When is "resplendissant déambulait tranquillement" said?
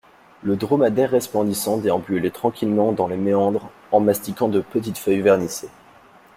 1.11-2.91